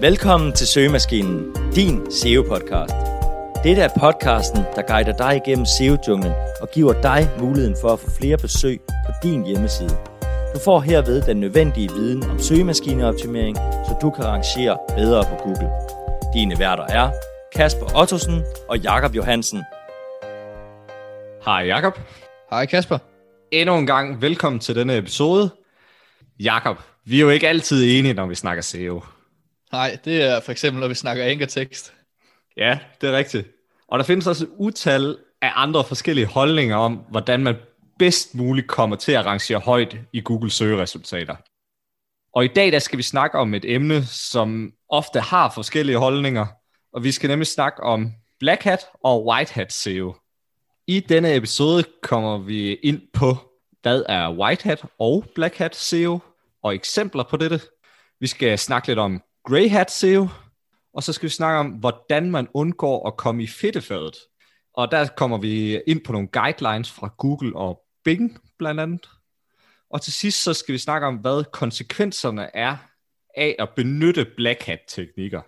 [0.00, 2.94] Velkommen til Søgemaskinen, din SEO-podcast.
[3.64, 8.10] Dette er podcasten, der guider dig igennem SEO-junglen og giver dig muligheden for at få
[8.10, 9.96] flere besøg på din hjemmeside.
[10.54, 15.70] Du får herved den nødvendige viden om søgemaskineoptimering, så du kan rangere bedre på Google.
[16.34, 17.10] Dine værter er
[17.54, 19.62] Kasper Ottosen og Jakob Johansen.
[21.44, 21.98] Hej Jakob.
[22.50, 22.98] Hej Kasper.
[23.50, 25.50] Endnu en gang velkommen til denne episode.
[26.40, 29.02] Jakob, vi er jo ikke altid enige, når vi snakker SEO.
[29.72, 31.94] Nej, det er for eksempel, når vi snakker ankertekst.
[32.56, 33.48] Ja, det er rigtigt.
[33.88, 37.56] Og der findes også et utal af andre forskellige holdninger om, hvordan man
[37.98, 41.36] bedst muligt kommer til at rangere højt i Google søgeresultater.
[42.32, 46.46] Og i dag der skal vi snakke om et emne, som ofte har forskellige holdninger,
[46.92, 50.14] og vi skal nemlig snakke om Black Hat og White Hat SEO.
[50.86, 53.36] I denne episode kommer vi ind på,
[53.82, 56.18] hvad er White Hat og Black Hat SEO,
[56.62, 57.60] og eksempler på dette.
[58.20, 60.28] Vi skal snakke lidt om Grey Hat SEO,
[60.94, 64.16] og så skal vi snakke om, hvordan man undgår at komme i fedtefadet.
[64.74, 69.08] Og der kommer vi ind på nogle guidelines fra Google og Bing blandt andet.
[69.90, 72.76] Og til sidst så skal vi snakke om, hvad konsekvenserne er
[73.36, 75.40] af at benytte Black Hat-teknikker.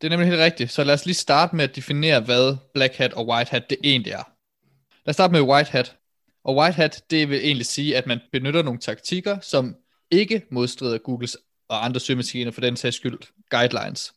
[0.00, 0.70] Det er nemlig helt rigtigt.
[0.70, 3.78] Så lad os lige starte med at definere, hvad Black Hat og White Hat det
[3.84, 4.32] egentlig er.
[5.04, 5.96] Lad os starte med White Hat.
[6.44, 9.76] Og White Hat, det vil egentlig sige, at man benytter nogle taktikker, som
[10.10, 11.36] ikke modstrider Googles
[11.68, 13.18] og andre søgemaskiner for den sags skyld
[13.50, 14.12] guidelines.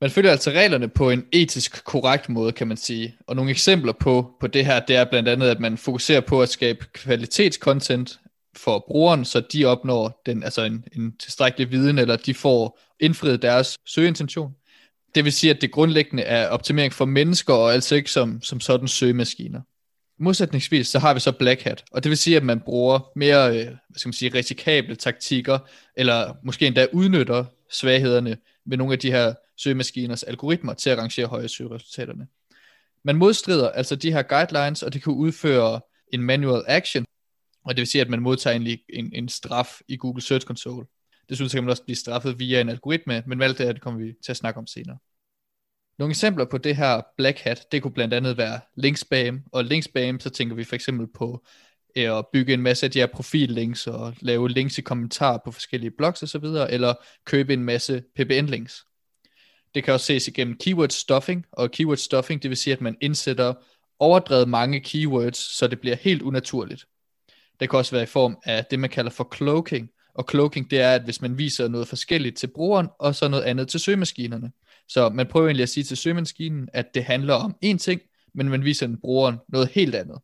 [0.00, 3.16] Man følger altså reglerne på en etisk korrekt måde, kan man sige.
[3.26, 6.42] Og nogle eksempler på, på det her, det er blandt andet, at man fokuserer på
[6.42, 8.20] at skabe kvalitetscontent
[8.56, 13.42] for brugeren, så de opnår den, altså en, en tilstrækkelig viden, eller de får indfriet
[13.42, 14.52] deres søgeintention.
[15.14, 18.60] Det vil sige, at det grundlæggende er optimering for mennesker, og altså ikke som, som
[18.60, 19.60] sådan søgemaskiner.
[20.18, 23.48] Modsætningsvis så har vi så Black Hat, og det vil sige, at man bruger mere
[23.48, 25.58] øh, hvad skal man sige, risikable taktikker,
[25.96, 28.36] eller måske endda udnytter svaghederne
[28.66, 32.26] ved nogle af de her søgemaskiners algoritmer til at rangere høje søgeresultaterne.
[33.04, 35.80] Man modstrider altså de her guidelines, og det kan udføre
[36.12, 37.04] en manual action,
[37.64, 40.86] og det vil sige, at man modtager en, en, en straf i Google Search Console.
[41.28, 43.82] Desuden så kan man også blive straffet via en algoritme, men alt det her, det
[43.82, 44.98] kommer vi til at snakke om senere.
[45.98, 49.64] Nogle eksempler på det her Black Hat, det kunne blandt andet være link spam, og
[49.64, 51.44] link spam, så tænker vi for eksempel på
[51.96, 55.52] øh, at bygge en masse af de her profillinks og lave links i kommentarer på
[55.52, 58.86] forskellige blogs osv., eller købe en masse PBN-links.
[59.74, 62.96] Det kan også ses igennem keyword stuffing, og keyword stuffing, det vil sige, at man
[63.00, 63.54] indsætter
[63.98, 66.86] overdrevet mange keywords, så det bliver helt unaturligt.
[67.60, 70.80] Det kan også være i form af det, man kalder for cloaking, og cloaking, det
[70.80, 74.52] er, at hvis man viser noget forskelligt til brugeren, og så noget andet til søgemaskinerne.
[74.88, 78.00] Så man prøver egentlig at sige til søgemaskinen, at det handler om én ting,
[78.34, 80.18] men man viser den brugeren noget helt andet.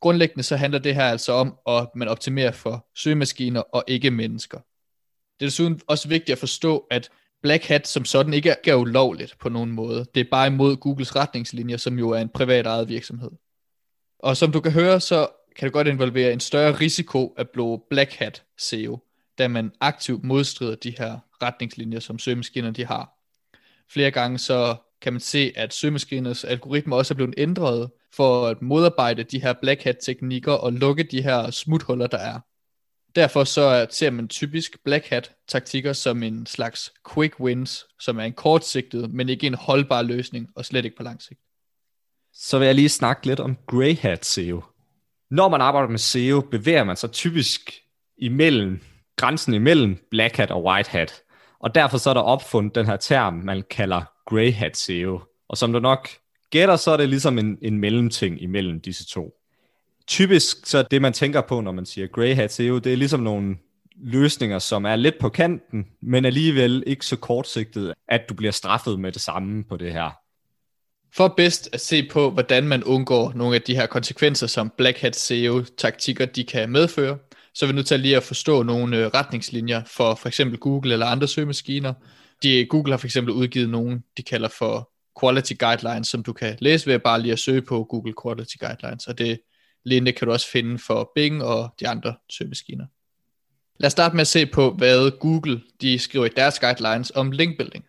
[0.00, 4.58] Grundlæggende så handler det her altså om, at man optimerer for søgemaskiner og ikke mennesker.
[5.40, 7.10] Det er desuden også vigtigt at forstå, at
[7.42, 10.06] Black Hat som sådan ikke er ulovligt på nogen måde.
[10.14, 13.30] Det er bare imod Googles retningslinjer, som jo er en privat ejet virksomhed.
[14.18, 17.80] Og som du kan høre, så kan det godt involvere en større risiko at blive
[17.90, 18.98] Black Hat SEO,
[19.38, 23.23] da man aktivt modstrider de her retningslinjer, som søgemaskinerne de har.
[23.90, 28.62] Flere gange så kan man se, at søgemaskinernes algoritmer også er blevet ændret for at
[28.62, 32.40] modarbejde de her black hat teknikker og lukke de her smuthuller, der er.
[33.14, 38.22] Derfor så ser man typisk black hat taktikker som en slags quick wins, som er
[38.22, 41.40] en kortsigtet, men ikke en holdbar løsning, og slet ikke på lang sigt.
[42.32, 44.62] Så vil jeg lige snakke lidt om grey hat SEO.
[45.30, 47.72] Når man arbejder med SEO, bevæger man sig typisk
[48.18, 48.80] imellem,
[49.16, 51.22] grænsen imellem black hat og white hat.
[51.64, 55.20] Og derfor så er der opfundet den her term, man kalder grey hat SEO.
[55.48, 56.08] Og som du nok
[56.50, 59.34] gætter, så er det ligesom en, en mellemting imellem disse to.
[60.06, 63.20] Typisk så det, man tænker på, når man siger grey hat SEO, det er ligesom
[63.20, 63.56] nogle
[63.96, 69.00] løsninger, som er lidt på kanten, men alligevel ikke så kortsigtet, at du bliver straffet
[69.00, 70.10] med det samme på det her.
[71.12, 74.98] For bedst at se på, hvordan man undgår nogle af de her konsekvenser, som Black
[74.98, 77.18] Hat SEO-taktikker de kan medføre,
[77.54, 80.92] så er vi nødt til lige at forstå nogle øh, retningslinjer for for eksempel Google
[80.92, 81.94] eller andre søgemaskiner.
[82.42, 84.90] De, Google har for eksempel udgivet nogle, de kalder for
[85.20, 89.06] Quality Guidelines, som du kan læse ved bare lige at søge på Google Quality Guidelines,
[89.06, 89.40] og det
[89.84, 92.86] lignende kan du også finde for Bing og de andre søgemaskiner.
[93.80, 97.30] Lad os starte med at se på, hvad Google de skriver i deres guidelines om
[97.30, 97.84] link building.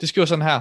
[0.00, 0.60] Det skriver sådan her.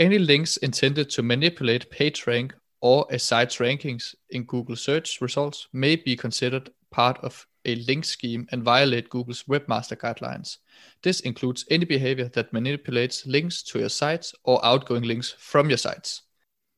[0.00, 5.68] Any links intended to manipulate page rank or a site's rankings in Google search results
[5.72, 6.62] may be considered
[6.92, 10.58] part of a link scheme and violate Google's webmaster guidelines.
[11.02, 15.76] This includes any behavior that manipulates links to your sites or outgoing links from your
[15.76, 16.22] sites.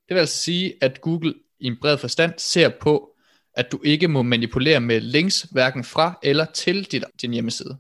[0.09, 3.15] Det vil altså sige, at Google i en bred forstand ser på,
[3.55, 7.79] at du ikke må manipulere med links hverken fra eller til dit, din hjemmeside.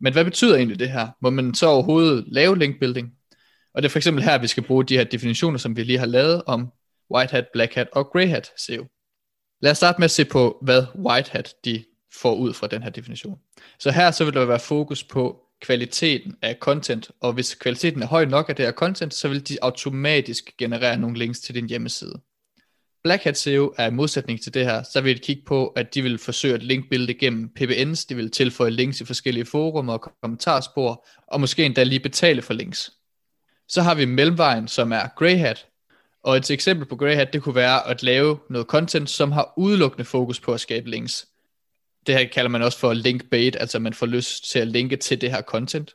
[0.00, 1.08] Men hvad betyder egentlig det her?
[1.20, 3.12] Må man så overhovedet lave link building?
[3.74, 5.98] Og det er for eksempel her, vi skal bruge de her definitioner, som vi lige
[5.98, 6.72] har lavet om
[7.14, 8.86] White Hat, Black Hat og Grey Hat SEO.
[9.60, 11.84] Lad os starte med at se på, hvad White Hat de
[12.14, 13.38] får ud fra den her definition.
[13.78, 18.06] Så her så vil der være fokus på kvaliteten af content, og hvis kvaliteten er
[18.06, 21.68] høj nok af det her content, så vil de automatisk generere nogle links til din
[21.68, 22.20] hjemmeside.
[23.04, 25.94] Black Hat SEO er i modsætning til det her, så vil de kigge på, at
[25.94, 30.12] de vil forsøge at linkbuilde gennem PBNs, de vil tilføje links i forskellige forumer og
[30.22, 32.90] kommentarspor, og måske endda lige betale for links.
[33.68, 35.66] Så har vi mellemvejen, som er Grey Hat,
[36.22, 39.52] og et eksempel på Grey Hat, det kunne være at lave noget content, som har
[39.56, 41.26] udelukkende fokus på at skabe links.
[42.06, 44.96] Det her kalder man også for link bait, altså man får lyst til at linke
[44.96, 45.94] til det her content.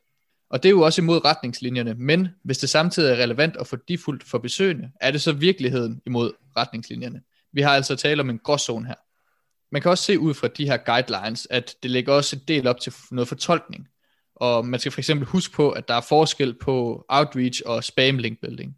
[0.49, 3.79] Og det er jo også imod retningslinjerne, men hvis det samtidig er relevant og for
[4.25, 7.21] for besøgende, er det så virkeligheden imod retningslinjerne.
[7.53, 8.95] Vi har altså tale om en gråzone her.
[9.71, 12.67] Man kan også se ud fra de her guidelines, at det lægger også en del
[12.67, 13.87] op til noget fortolkning.
[14.35, 18.17] Og man skal for eksempel huske på, at der er forskel på outreach og spam
[18.17, 18.75] link building.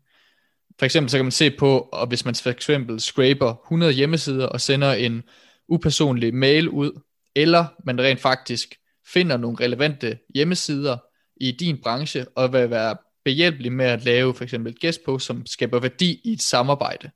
[0.80, 4.46] For eksempel så kan man se på, og hvis man for eksempel scraper 100 hjemmesider
[4.46, 5.24] og sender en
[5.68, 7.02] upersonlig mail ud,
[7.38, 8.76] eller man rent faktisk
[9.06, 10.98] finder nogle relevante hjemmesider
[11.42, 15.26] i din branche, og vil være behjælpelig med at lave for eksempel et guest post,
[15.26, 17.12] som skaber værdi i et samarbejde.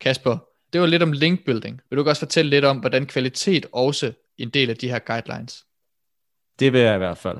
[0.00, 0.38] Kasper,
[0.72, 1.80] det var lidt om link building.
[1.90, 4.98] Vil du også fortælle lidt om, hvordan kvalitet også er en del af de her
[4.98, 5.64] guidelines?
[6.58, 7.38] Det vil jeg i hvert fald.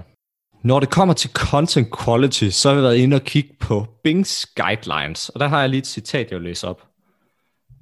[0.65, 4.53] Når det kommer til content quality, så har vi været inde og kigge på Bing's
[4.57, 6.87] guidelines, og der har jeg lige et citat, jeg vil læse op.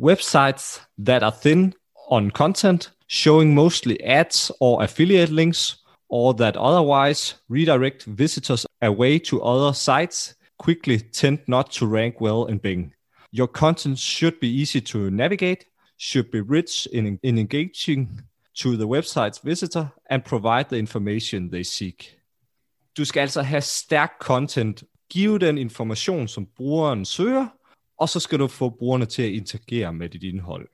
[0.00, 1.74] Websites that are thin
[2.10, 5.78] on content, showing mostly ads or affiliate links,
[6.08, 12.46] or that otherwise redirect visitors away to other sites quickly tend not to rank well
[12.46, 12.94] in Bing.
[13.32, 15.66] Your content should be easy to navigate,
[15.98, 18.22] should be rich in, in engaging
[18.54, 22.14] to the website's visitor, and provide the information they seek.
[22.96, 27.46] Du skal altså have stærk content, give den information, som brugeren søger,
[27.98, 30.68] og så skal du få brugerne til at interagere med dit indhold.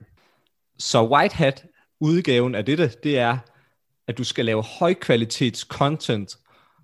[0.77, 1.65] Så White Hat
[2.01, 3.37] udgaven af dette, det er,
[4.07, 6.37] at du skal lave højkvalitets content,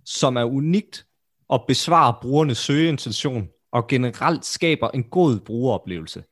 [0.05, 1.05] som er unikt
[1.49, 6.23] og besvarer brugernes søgeintention og generelt skaber en god brugeroplevelse.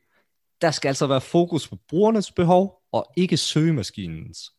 [0.61, 4.51] Der skal altså være fokus på brugernes behov og ikke søgemaskinens.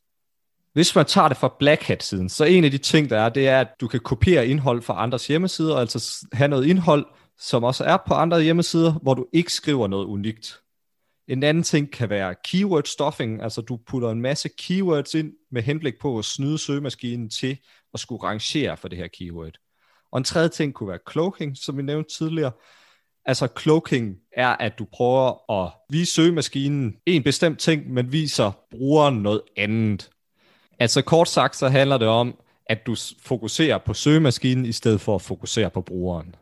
[0.72, 3.48] Hvis man tager det fra Black Hat-siden, så en af de ting, der er, det
[3.48, 7.06] er, at du kan kopiere indhold fra andres hjemmesider, altså have noget indhold,
[7.38, 10.60] som også er på andre hjemmesider, hvor du ikke skriver noget unikt.
[11.28, 15.62] En anden ting kan være keyword stuffing, altså du putter en masse keywords ind med
[15.62, 17.58] henblik på at snyde søgemaskinen til
[17.94, 19.52] at skulle rangere for det her keyword.
[20.12, 22.52] Og en tredje ting kunne være cloaking, som vi nævnte tidligere.
[23.24, 29.14] Altså cloaking er, at du prøver at vise søgemaskinen en bestemt ting, men viser brugeren
[29.22, 30.10] noget andet.
[30.78, 35.14] Altså kort sagt, så handler det om, at du fokuserer på søgemaskinen, i stedet for
[35.14, 36.34] at fokusere på brugeren.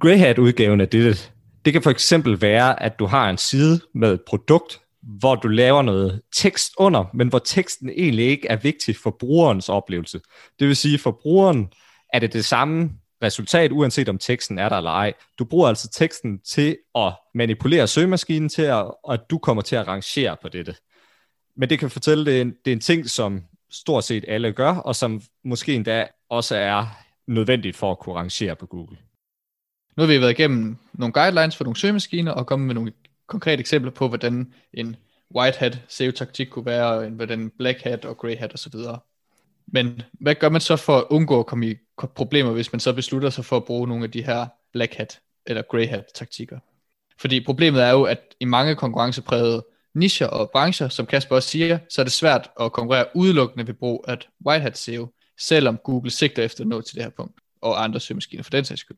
[0.00, 1.32] Greyhat-udgaven af dette,
[1.68, 5.48] det kan for eksempel være, at du har en side med et produkt, hvor du
[5.48, 10.20] laver noget tekst under, men hvor teksten egentlig ikke er vigtig for brugerens oplevelse.
[10.58, 11.72] Det vil sige, for brugeren
[12.12, 12.90] er det det samme
[13.22, 15.12] resultat, uanset om teksten er der eller ej.
[15.38, 19.88] Du bruger altså teksten til at manipulere søgemaskinen til, at, at du kommer til at
[19.88, 20.74] rangere på dette.
[21.56, 24.52] Men det kan fortælle, det er, en, det er en ting, som stort set alle
[24.52, 26.86] gør, og som måske endda også er
[27.26, 28.96] nødvendigt for at kunne rangere på Google.
[29.98, 32.92] Nu har vi været igennem nogle guidelines for nogle søgemaskiner, og kommet med nogle
[33.26, 34.96] konkrete eksempler på, hvordan en
[35.36, 38.74] white hat SEO-taktik kunne være, og hvordan black hat og grey hat osv.
[39.66, 41.74] Men hvad gør man så for at undgå at komme i
[42.14, 45.20] problemer, hvis man så beslutter sig for at bruge nogle af de her black hat
[45.46, 46.58] eller grey hat taktikker?
[47.20, 51.78] Fordi problemet er jo, at i mange konkurrenceprægede nischer og brancher, som Kasper også siger,
[51.90, 56.10] så er det svært at konkurrere udelukkende ved brug af white hat SEO, selvom Google
[56.10, 58.96] sigter efter at nå til det her punkt, og andre søgemaskiner for den sags skyld.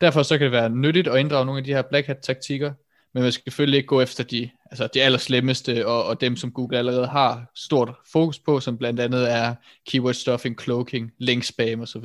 [0.00, 2.72] Derfor så kan det være nyttigt at inddrage nogle af de her black hat taktikker,
[3.14, 6.52] men man skal selvfølgelig ikke gå efter de, altså de allerslemmeste, og, og dem som
[6.52, 9.54] Google allerede har stort fokus på, som blandt andet er
[9.88, 12.04] keyword stuffing, cloaking, link spam osv.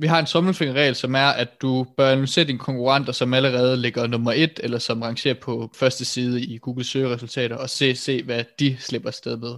[0.00, 4.06] Vi har en sommelfingerregel, som er, at du bør analysere dine konkurrenter, som allerede ligger
[4.06, 8.44] nummer et, eller som rangerer på første side i Google søgeresultater, og se, se hvad
[8.58, 9.54] de slipper sted med.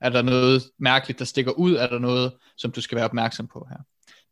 [0.00, 1.74] Er der noget mærkeligt, der stikker ud?
[1.74, 3.76] Er der noget, som du skal være opmærksom på her?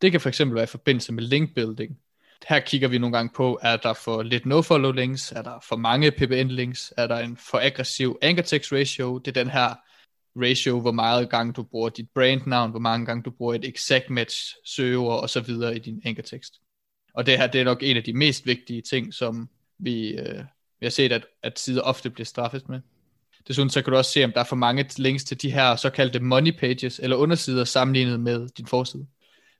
[0.01, 1.97] Det kan fx være i forbindelse med link building,
[2.45, 5.75] her kigger vi nogle gange på, er der for lidt nofollow links, er der for
[5.75, 9.75] mange PBN links, er der en for aggressiv anchor text ratio, det er den her
[10.35, 14.09] ratio, hvor meget gang du bruger dit brandnavn, hvor mange gange du bruger et exact
[14.09, 16.53] match søgeord og så videre i din anchor tekst.
[17.13, 20.43] Og det her, det er nok en af de mest vigtige ting, som vi, øh,
[20.79, 22.79] vi har set, at, at sider ofte bliver straffet med.
[23.47, 25.75] Desuden så kan du også se, om der er for mange links til de her
[25.75, 29.07] såkaldte money pages, eller undersider sammenlignet med din forside.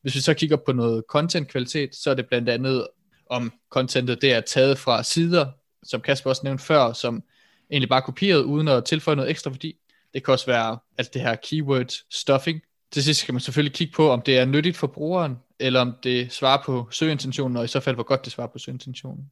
[0.02, 2.88] Hvis vi så kigger på noget content kvalitet, så er det blandt andet
[3.30, 5.46] om contentet det er taget fra sider,
[5.84, 7.24] som Kasper også nævnte før, som
[7.72, 9.76] egentlig bare kopieret uden at tilføje noget ekstra værdi.
[10.14, 12.62] Det kan også være alt det her keyword stuffing.
[12.92, 15.94] Til sidst skal man selvfølgelig kigge på, om det er nyttigt for brugeren, eller om
[16.04, 19.30] det svarer på søgeintentionen, og i så fald, hvor godt det svarer på søgeintentionen.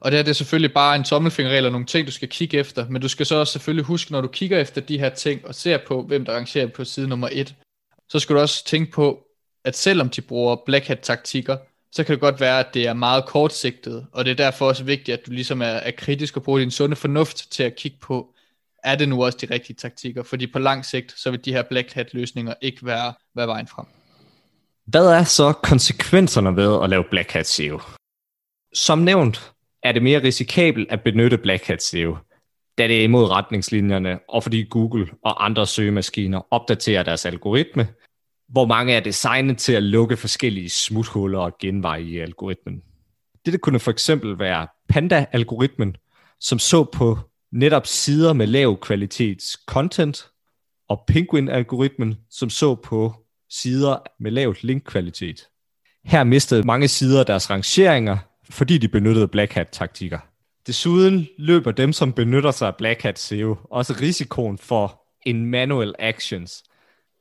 [0.00, 2.88] Og det er det selvfølgelig bare en tommelfingerregel og nogle ting, du skal kigge efter,
[2.88, 5.54] men du skal så også selvfølgelig huske, når du kigger efter de her ting og
[5.54, 7.54] ser på, hvem der rangerer på side nummer 1,
[8.08, 9.27] så skal du også tænke på,
[9.64, 11.56] at selvom de bruger black hat taktikker,
[11.92, 14.84] så kan det godt være, at det er meget kortsigtet, og det er derfor også
[14.84, 17.98] vigtigt, at du ligesom er, er kritisk og bruger din sunde fornuft til at kigge
[18.00, 18.34] på,
[18.84, 20.22] er det nu også de rigtige taktikker?
[20.22, 23.66] Fordi på lang sigt, så vil de her black hat løsninger ikke være, være vejen
[23.66, 23.86] frem.
[24.84, 27.80] Hvad er så konsekvenserne ved at lave black hat SEO?
[28.74, 32.16] Som nævnt er det mere risikabelt at benytte black hat SEO,
[32.78, 37.88] da det er imod retningslinjerne, og fordi Google og andre søgemaskiner opdaterer deres algoritme,
[38.48, 42.82] hvor mange er designet til at lukke forskellige smuthuller og genveje i algoritmen.
[43.44, 45.96] Dette kunne for eksempel være Panda-algoritmen,
[46.40, 47.18] som så på
[47.52, 50.30] netop sider med lav kvalitets content,
[50.88, 53.14] og Penguin-algoritmen, som så på
[53.50, 55.48] sider med lavt linkkvalitet.
[56.04, 58.18] Her mistede mange sider deres rangeringer,
[58.50, 60.18] fordi de benyttede Black Hat-taktikker.
[60.66, 65.94] Desuden løber dem, som benytter sig af Black Hat SEO, også risikoen for en manual
[65.98, 66.64] actions.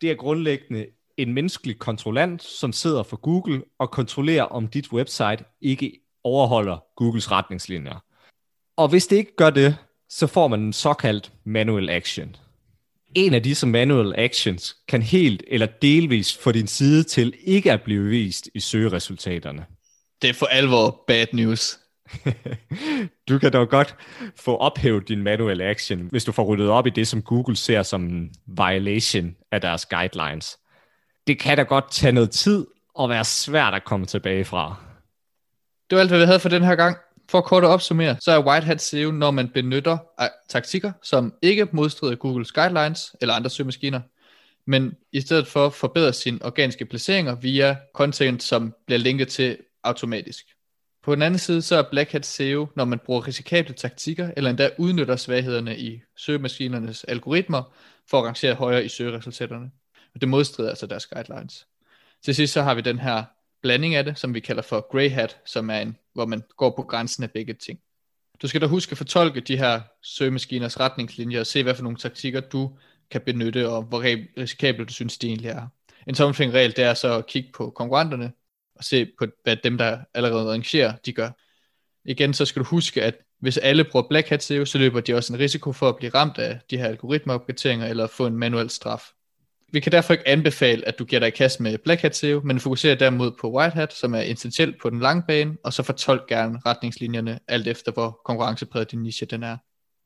[0.01, 0.85] Det er grundlæggende
[1.17, 5.91] en menneskelig kontrollant, som sidder for Google og kontrollerer, om dit website ikke
[6.23, 8.03] overholder Googles retningslinjer.
[8.77, 9.77] Og hvis det ikke gør det,
[10.09, 12.35] så får man en såkaldt manual action.
[13.15, 17.81] En af disse manual actions kan helt eller delvis få din side til ikke at
[17.81, 19.65] blive vist i søgeresultaterne.
[20.21, 21.79] Det er for alvor bad news.
[23.29, 23.95] du kan dog godt
[24.35, 27.83] få ophævet din manual action, hvis du får ryddet op i det, som Google ser
[27.83, 30.57] som en violation af deres guidelines.
[31.27, 32.65] Det kan da godt tage noget tid
[32.95, 34.75] og være svært at komme tilbage fra.
[35.89, 36.97] Det var alt, hvad vi havde for den her gang.
[37.29, 39.97] For kort at opsummere, så er White Hat SEO, når man benytter
[40.49, 44.01] taktikker, som ikke modstrider Googles guidelines eller andre søgemaskiner,
[44.67, 50.45] men i stedet for forbedrer sine organiske placeringer via content, som bliver linket til automatisk.
[51.03, 54.49] På den anden side, så er Black Hat SEO, når man bruger risikable taktikker, eller
[54.49, 57.73] endda udnytter svaghederne i søgemaskinernes algoritmer,
[58.09, 59.71] for at rangere højere i søgeresultaterne.
[60.17, 61.67] Og det modstrider altså deres guidelines.
[62.25, 63.23] Til sidst så har vi den her
[63.61, 66.73] blanding af det, som vi kalder for grey hat, som er en, hvor man går
[66.75, 67.79] på grænsen af begge ting.
[68.41, 71.97] Du skal da huske at fortolke de her søgemaskiners retningslinjer og se, hvad for nogle
[71.97, 72.77] taktikker du
[73.11, 74.03] kan benytte, og hvor
[74.37, 75.67] risikabelt du synes, det egentlig er.
[76.07, 78.31] En tommelfingerregel, det er så at kigge på konkurrenterne,
[78.75, 81.29] og se på, hvad dem, der allerede rangerer, de gør.
[82.05, 85.13] Igen, så skal du huske, at hvis alle bruger Black Hat SEO, så løber de
[85.13, 88.69] også en risiko for at blive ramt af de her algoritmeopdateringer, eller få en manuel
[88.69, 89.11] straf.
[89.71, 92.41] Vi kan derfor ikke anbefale, at du giver dig i kast med Black Hat SEO,
[92.43, 95.83] men fokuserer derimod på White Hat, som er essentielt på den lange bane, og så
[95.83, 99.57] fortolk gerne retningslinjerne, alt efter hvor konkurrencepræget din niche den er.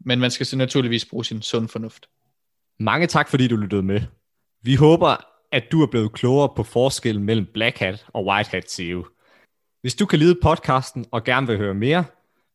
[0.05, 2.05] Men man skal så naturligvis bruge sin sund fornuft.
[2.79, 4.01] Mange tak, fordi du lyttede med.
[4.63, 5.15] Vi håber,
[5.51, 9.05] at du er blevet klogere på forskellen mellem Black Hat og White Hat SEO.
[9.81, 12.05] Hvis du kan lide podcasten og gerne vil høre mere,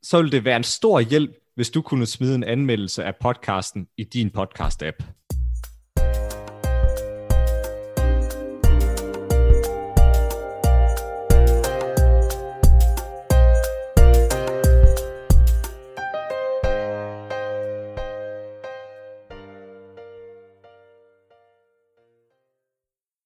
[0.03, 3.89] så vil det være en stor hjælp, hvis du kunne smide en anmeldelse af podcasten
[3.97, 5.26] i din podcast-app.